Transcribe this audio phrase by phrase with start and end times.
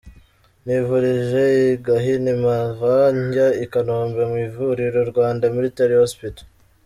[0.65, 6.45] Nivurije i Gahini, mpava njya i Kanombe mu ivuriro Rwanda Military Hospital.